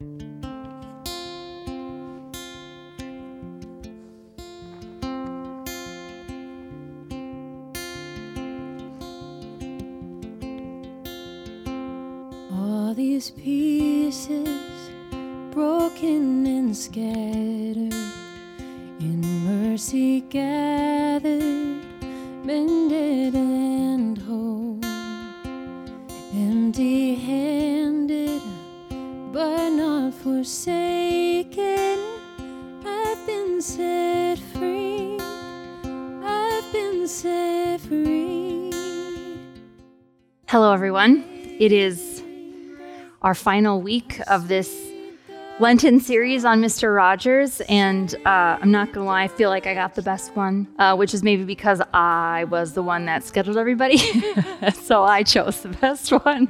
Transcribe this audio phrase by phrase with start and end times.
[0.00, 0.06] All
[12.94, 14.48] these pieces
[15.50, 17.92] broken and scattered
[19.00, 20.67] in mercy gathered,
[40.50, 41.24] Hello, everyone.
[41.60, 42.22] It is
[43.20, 44.74] our final week of this
[45.60, 46.94] Lenten series on Mr.
[46.94, 50.68] Rogers, and uh, I'm not gonna lie, I feel like I got the best one,
[50.78, 53.98] uh, which is maybe because I was the one that scheduled everybody,
[54.74, 56.48] so I chose the best one.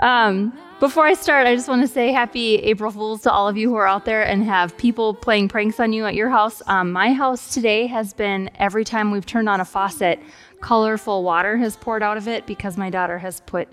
[0.00, 3.56] Um, before I start, I just want to say happy April Fools to all of
[3.56, 6.60] you who are out there and have people playing pranks on you at your house.
[6.66, 10.20] Um, my house today has been every time we've turned on a faucet,
[10.60, 13.66] colorful water has poured out of it because my daughter has put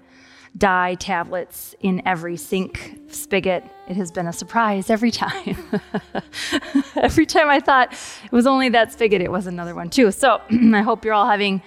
[0.57, 3.63] dye tablets in every sink spigot.
[3.87, 5.57] It has been a surprise every time.
[6.95, 10.11] every time I thought it was only that spigot, it was another one too.
[10.11, 10.41] So
[10.73, 11.61] I hope you're all having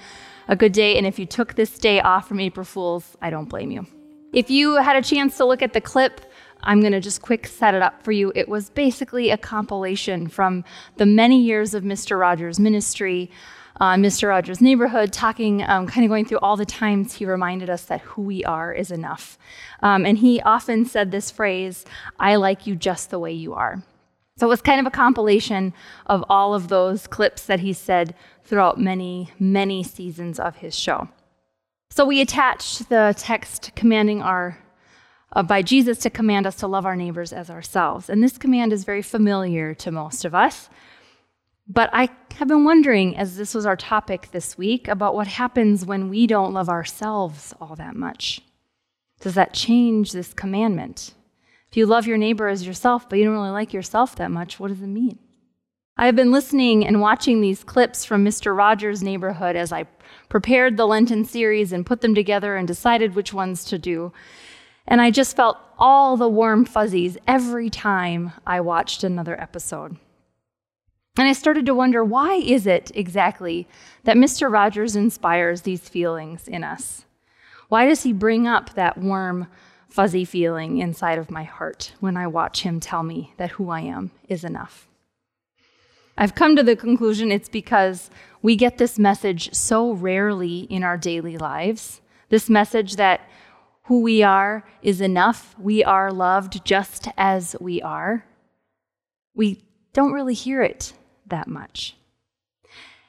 [0.49, 0.97] a good day.
[0.97, 3.87] And if you took this day off from April Fools, I don't blame you.
[4.33, 6.21] If you had a chance to look at the clip,
[6.63, 8.33] I'm going to just quick set it up for you.
[8.35, 10.65] It was basically a compilation from
[10.97, 12.19] the many years of Mr.
[12.19, 13.31] Rogers' ministry,
[13.81, 14.29] uh, Mr.
[14.29, 18.01] Rogers' neighborhood, talking, um, kind of going through all the times he reminded us that
[18.03, 19.39] who we are is enough.
[19.83, 21.85] Um, and he often said this phrase,
[22.19, 23.83] I like you just the way you are.
[24.39, 25.73] So it was kind of a compilation
[26.07, 31.09] of all of those clips that he said throughout many, many seasons of his show.
[31.91, 34.59] So we attached the text commanding our
[35.33, 38.09] uh, by Jesus to command us to love our neighbors as ourselves.
[38.09, 40.69] And this command is very familiar to most of us.
[41.69, 45.85] But I have been wondering, as this was our topic this week, about what happens
[45.85, 48.41] when we don't love ourselves all that much.
[49.21, 51.15] Does that change this commandment?
[51.71, 54.61] If you love your neighbor as yourself, but you don't really like yourself that much,
[54.61, 55.19] what does it mean?
[55.97, 58.55] I have been listening and watching these clips from Mr.
[58.57, 59.87] Rogers' neighborhood as I
[60.29, 64.13] prepared the Lenten series and put them together and decided which ones to do.
[64.87, 69.97] And I just felt all the warm fuzzies every time I watched another episode.
[71.19, 73.67] And I started to wonder why is it exactly
[74.05, 74.53] that Mr.
[74.53, 77.07] Rogers inspires these feelings in us?
[77.69, 79.49] Why does he bring up that warm,
[79.89, 83.81] fuzzy feeling inside of my heart when I watch him tell me that who I
[83.81, 84.89] am is enough?
[86.19, 88.11] I've come to the conclusion it's because
[88.43, 92.01] we get this message so rarely in our daily lives.
[92.29, 93.23] This message that
[93.85, 98.25] who we are is enough, we are loved just as we are.
[99.35, 99.63] We
[99.93, 100.93] don't really hear it
[101.29, 101.97] that much.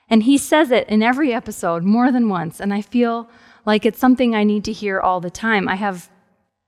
[0.10, 3.30] And he says it in every episode more than once, and I feel
[3.66, 5.68] like it's something I need to hear all the time.
[5.68, 6.10] I have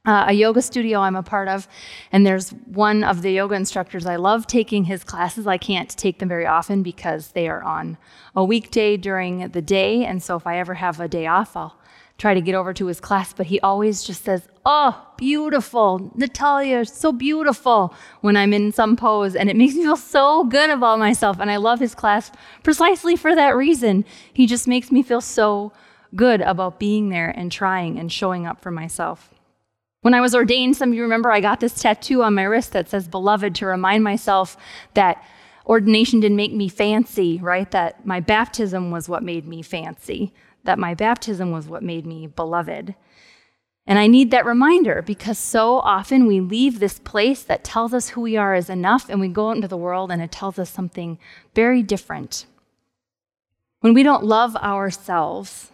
[0.05, 1.67] uh, a yoga studio I'm a part of,
[2.11, 4.05] and there's one of the yoga instructors.
[4.05, 5.47] I love taking his classes.
[5.47, 7.97] I can't take them very often because they are on
[8.35, 11.75] a weekday during the day, and so if I ever have a day off, I'll
[12.19, 16.12] try to get over to his class, but he always just says, Oh, beautiful.
[16.16, 19.35] Natalia, so beautiful when I'm in some pose.
[19.35, 21.40] And it makes me feel so good about myself.
[21.40, 22.30] And I love his class
[22.62, 24.06] precisely for that reason.
[24.34, 25.72] He just makes me feel so
[26.16, 29.34] good about being there and trying and showing up for myself.
[30.01, 32.74] When I was ordained, some of you remember I got this tattoo on my wrist
[32.74, 34.57] that says beloved to remind myself
[34.94, 35.24] that
[35.66, 37.69] ordination didn't make me fancy, right?
[37.72, 42.27] That my baptism was what made me fancy that my baptism was what made me
[42.27, 42.95] beloved.
[43.87, 48.09] And I need that reminder because so often we leave this place that tells us
[48.09, 50.59] who we are is enough and we go out into the world and it tells
[50.59, 51.17] us something
[51.55, 52.45] very different.
[53.79, 55.71] When we don't love ourselves,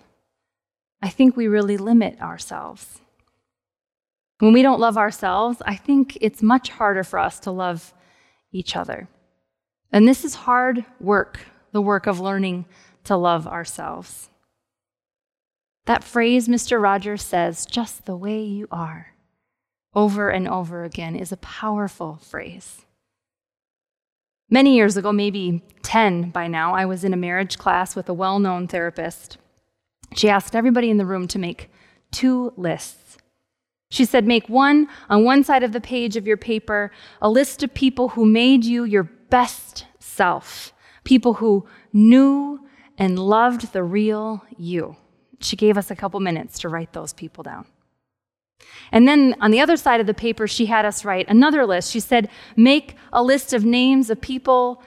[1.01, 3.01] I think we really limit ourselves.
[4.39, 7.93] When we don't love ourselves, I think it's much harder for us to love
[8.51, 9.07] each other.
[9.91, 11.39] And this is hard work,
[11.71, 12.65] the work of learning
[13.05, 14.29] to love ourselves.
[15.85, 16.81] That phrase Mr.
[16.81, 19.13] Rogers says, just the way you are,
[19.93, 22.85] over and over again, is a powerful phrase.
[24.49, 28.13] Many years ago, maybe 10 by now, I was in a marriage class with a
[28.13, 29.37] well known therapist.
[30.15, 31.71] She asked everybody in the room to make
[32.11, 33.17] two lists.
[33.89, 36.91] She said, Make one on one side of the page of your paper,
[37.21, 40.73] a list of people who made you your best self,
[41.03, 42.59] people who knew
[42.97, 44.95] and loved the real you.
[45.39, 47.65] She gave us a couple minutes to write those people down.
[48.91, 51.91] And then on the other side of the paper, she had us write another list.
[51.91, 54.81] She said, Make a list of names of people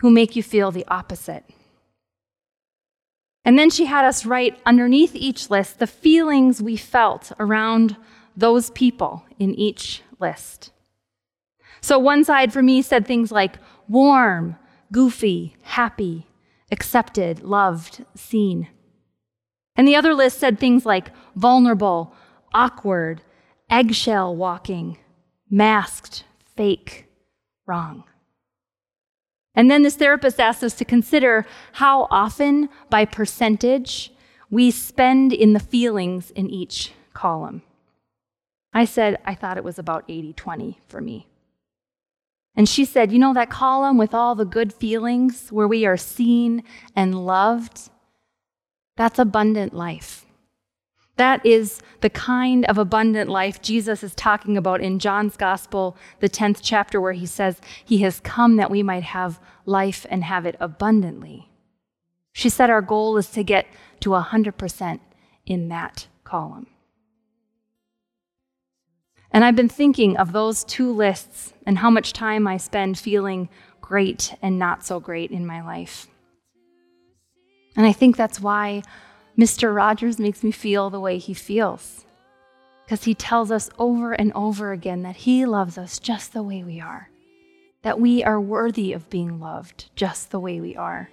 [0.00, 1.44] who make you feel the opposite.
[3.44, 7.96] And then she had us write underneath each list the feelings we felt around
[8.36, 10.72] those people in each list.
[11.80, 13.56] So one side for me said things like
[13.88, 14.56] warm,
[14.92, 16.26] goofy, happy,
[16.70, 18.68] accepted, loved, seen.
[19.80, 22.12] And the other list said things like vulnerable,
[22.52, 23.22] awkward,
[23.70, 24.98] eggshell walking,
[25.48, 26.24] masked,
[26.54, 27.06] fake,
[27.66, 28.04] wrong.
[29.54, 34.12] And then this therapist asked us to consider how often, by percentage,
[34.50, 37.62] we spend in the feelings in each column.
[38.74, 41.26] I said, I thought it was about 80 20 for me.
[42.54, 45.96] And she said, You know, that column with all the good feelings where we are
[45.96, 47.88] seen and loved,
[49.00, 50.26] that's abundant life.
[51.16, 56.28] That is the kind of abundant life Jesus is talking about in John's Gospel, the
[56.28, 60.44] 10th chapter, where he says, He has come that we might have life and have
[60.44, 61.48] it abundantly.
[62.34, 63.66] She said our goal is to get
[64.00, 65.00] to 100%
[65.46, 66.66] in that column.
[69.30, 73.48] And I've been thinking of those two lists and how much time I spend feeling
[73.80, 76.06] great and not so great in my life.
[77.76, 78.82] And I think that's why
[79.38, 79.74] Mr.
[79.74, 82.04] Rogers makes me feel the way he feels
[82.90, 86.64] because he tells us over and over again that he loves us just the way
[86.64, 87.08] we are,
[87.82, 91.08] that we are worthy of being loved just the way we are.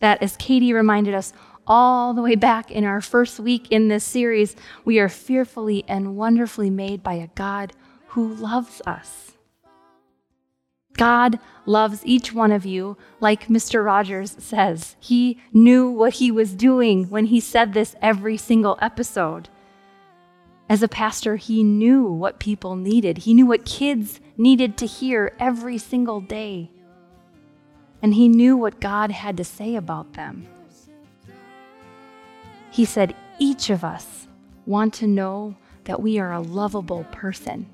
[0.00, 1.34] That, as Katie reminded us
[1.66, 6.16] all the way back in our first week in this series, we are fearfully and
[6.16, 7.74] wonderfully made by a God
[8.06, 9.32] who loves us.
[10.98, 13.84] God loves each one of you, like Mr.
[13.84, 14.96] Rogers says.
[14.98, 19.48] He knew what he was doing when he said this every single episode.
[20.68, 25.34] As a pastor, he knew what people needed, he knew what kids needed to hear
[25.38, 26.70] every single day.
[28.02, 30.46] And he knew what God had to say about them.
[32.70, 34.26] He said, Each of us
[34.66, 37.66] want to know that we are a lovable person.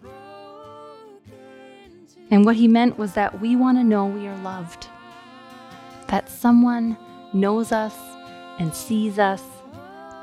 [2.30, 4.88] And what he meant was that we want to know we are loved,
[6.08, 6.96] that someone
[7.32, 7.96] knows us
[8.58, 9.42] and sees us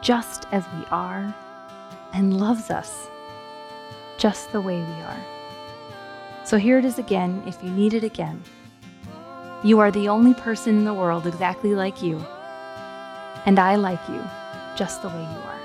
[0.02, 1.34] just as we are
[2.14, 3.08] and loves us
[4.18, 5.26] just the way we are.
[6.44, 8.42] So here it is again, if you need it again.
[9.64, 12.18] You are the only person in the world exactly like you,
[13.46, 14.24] and I like you
[14.76, 15.61] just the way you are.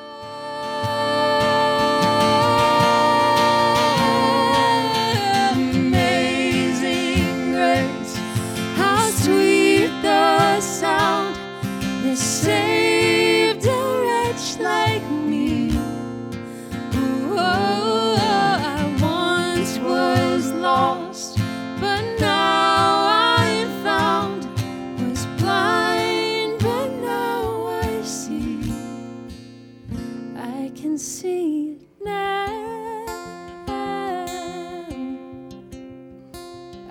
[12.16, 15.70] saved a wretch like me.
[17.28, 21.38] Whoa, I once was lost,
[21.78, 23.04] but now
[23.38, 24.46] I am found.
[24.98, 28.72] Was blind, but now I see.
[30.36, 32.46] I can see it now.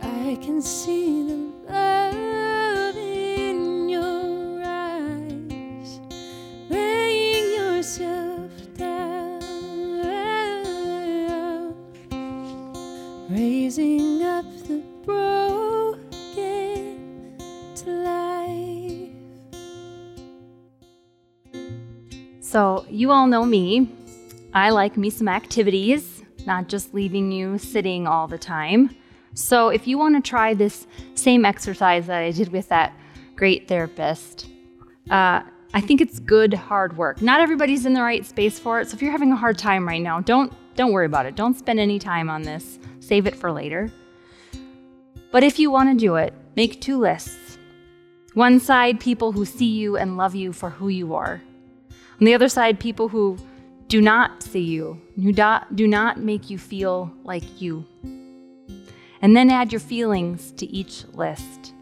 [0.01, 1.44] I can see the
[22.45, 23.89] So, you all know me.
[24.53, 28.95] I like me some activities, not just leaving you sitting all the time.
[29.33, 30.85] So, if you want to try this
[31.15, 32.93] same exercise that I did with that
[33.35, 34.47] great therapist,
[35.09, 35.41] uh,
[35.73, 37.19] I think it's good hard work.
[37.19, 38.89] Not everybody's in the right space for it.
[38.89, 41.35] So, if you're having a hard time right now, don't don't worry about it.
[41.35, 42.77] Don't spend any time on this.
[42.99, 43.91] Save it for later.
[45.31, 47.57] But if you want to do it, make two lists.
[48.35, 51.41] One side, people who see you and love you for who you are.
[52.19, 53.37] On the other side, people who
[53.87, 57.85] do not see you, who do not make you feel like you.
[59.21, 61.73] And then add your feelings to each list.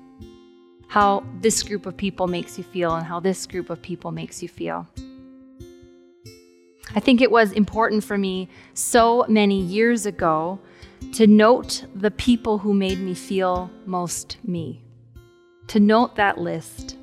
[0.87, 4.41] How this group of people makes you feel and how this group of people makes
[4.41, 4.87] you feel.
[6.95, 10.59] I think it was important for me so many years ago
[11.13, 14.83] to note the people who made me feel most me,
[15.67, 16.97] to note that list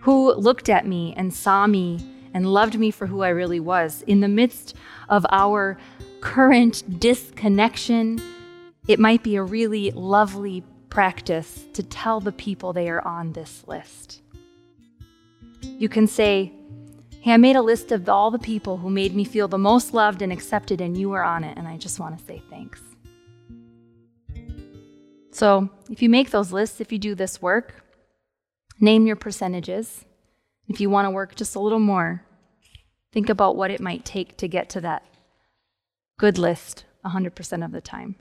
[0.00, 1.98] who looked at me and saw me
[2.32, 4.02] and loved me for who I really was.
[4.02, 4.74] In the midst
[5.08, 5.78] of our
[6.20, 8.20] current disconnection,
[8.86, 13.64] it might be a really lovely practice to tell the people they are on this
[13.66, 14.22] list.
[15.62, 16.52] You can say,
[17.22, 19.92] Hey, I made a list of all the people who made me feel the most
[19.92, 22.80] loved and accepted, and you were on it, and I just want to say thanks.
[25.30, 27.84] So, if you make those lists, if you do this work,
[28.80, 30.04] name your percentages.
[30.68, 32.24] If you want to work just a little more,
[33.12, 35.04] think about what it might take to get to that
[36.18, 38.16] good list 100% of the time.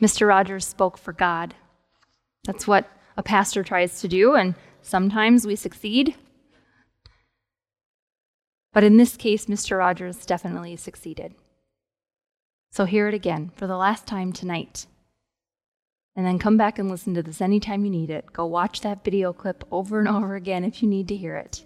[0.00, 0.28] Mr.
[0.28, 1.54] Rogers spoke for God.
[2.44, 6.16] That's what a pastor tries to do, and sometimes we succeed,
[8.72, 9.78] but in this case, Mr.
[9.78, 11.34] Rogers definitely succeeded.
[12.72, 14.86] So hear it again for the last time tonight.
[16.16, 18.32] And then come back and listen to this anytime you need it.
[18.32, 21.64] Go watch that video clip over and over again if you need to hear it.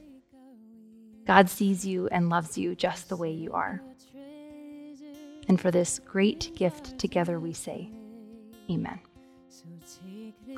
[1.27, 3.83] God sees you and loves you just the way you are.
[5.49, 7.91] And for this great gift together we say,
[8.71, 9.01] Amen.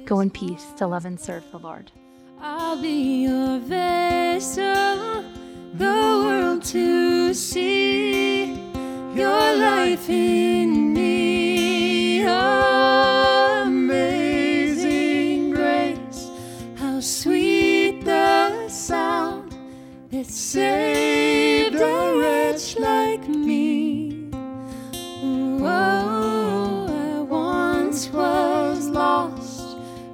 [0.04, 1.90] Go in peace to love and serve the Lord.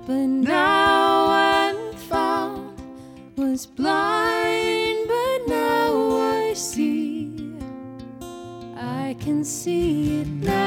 [0.06, 2.80] But now I'm found,
[3.36, 7.56] was blind, but now I see.
[8.76, 10.65] I can see it now.